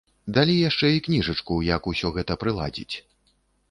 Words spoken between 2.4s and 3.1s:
прыладзіць.